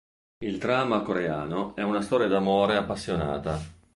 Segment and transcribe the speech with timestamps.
[0.43, 3.59] Il drama coreano è una storia d'amore appassionata.